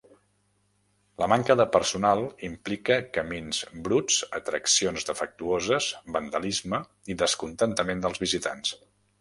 La 1.23 1.27
manca 1.33 1.55
de 1.59 1.67
personal 1.75 2.23
implica 2.47 2.97
camins 3.17 3.59
bruts, 3.89 4.17
atraccions 4.39 5.07
defectuoses, 5.11 5.91
vandalisme 6.17 6.81
i 7.15 7.21
descontentament 7.25 8.05
dels 8.09 8.25
visitants. 8.29 8.79